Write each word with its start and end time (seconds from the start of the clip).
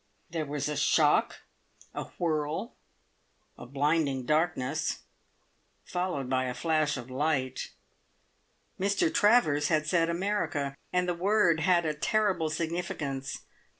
There 0.31 0.47
was 0.47 0.67
a 0.67 0.75
shock, 0.75 1.41
a 1.93 2.05
whirl, 2.17 2.73
a 3.55 3.67
blinding 3.67 4.25
darkness, 4.25 5.03
followed 5.85 6.27
by 6.27 6.45
a 6.45 6.55
flash 6.55 6.97
of 6.97 7.11
light. 7.11 7.69
Mr 8.79 9.13
Travers 9.13 9.67
had 9.67 9.85
said 9.85 10.09
"America," 10.09 10.75
and 10.91 11.07
the 11.07 11.13
word 11.13 11.59
had 11.59 11.85
a 11.85 11.93
terrible 11.93 12.49
significance. 12.49 13.41